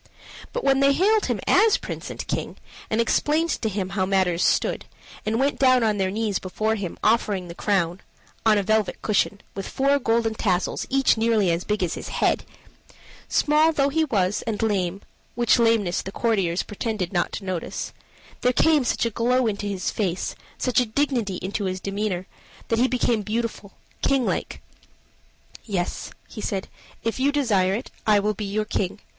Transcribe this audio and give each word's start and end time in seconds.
But 0.51 0.63
when 0.63 0.79
they 0.79 0.93
hailed 0.93 1.27
him 1.27 1.39
as 1.45 1.77
Prince 1.77 2.09
and 2.09 2.25
King, 2.25 2.57
and 2.89 2.99
explained 2.99 3.51
to 3.61 3.69
him 3.69 3.89
how 3.89 4.03
matters 4.07 4.43
stood, 4.43 4.85
and 5.27 5.39
went 5.39 5.59
down 5.59 5.83
on 5.83 5.97
their 5.99 6.09
knees 6.09 6.39
before 6.39 6.73
him, 6.73 6.97
offering 7.03 7.47
the 7.47 7.53
crown 7.53 8.01
(on 8.43 8.57
a 8.57 8.63
velvet 8.63 9.03
cushion, 9.03 9.41
with 9.53 9.67
four 9.67 9.99
golden 9.99 10.33
tassels, 10.33 10.87
each 10.89 11.17
nearly 11.17 11.51
as 11.51 11.63
big 11.63 11.83
as 11.83 11.93
his 11.93 12.07
head), 12.09 12.45
small 13.29 13.71
though 13.71 13.89
he 13.89 14.03
was 14.03 14.41
and 14.47 14.63
lame, 14.63 15.01
which 15.35 15.59
lameness 15.59 16.01
the 16.01 16.11
courtiers 16.11 16.63
pretended 16.63 17.13
not 17.13 17.31
to 17.33 17.45
notice, 17.45 17.93
there 18.41 18.53
came 18.53 18.83
such 18.83 19.05
a 19.05 19.11
glow 19.11 19.45
into 19.45 19.67
his 19.67 19.91
face, 19.91 20.33
such 20.57 20.79
a 20.79 20.85
dignity 20.87 21.35
into 21.43 21.65
his 21.65 21.79
demeanor, 21.79 22.25
that 22.69 22.79
he 22.79 22.87
became 22.87 23.21
beautiful, 23.21 23.73
king 24.01 24.25
like. 24.25 24.63
"Yes," 25.63 26.09
he 26.27 26.41
said, 26.41 26.69
"if 27.03 27.19
you 27.19 27.31
desire 27.31 27.75
it, 27.75 27.91
I 28.07 28.19
will 28.19 28.33
be 28.33 28.45
your 28.45 28.65
king. 28.65 28.99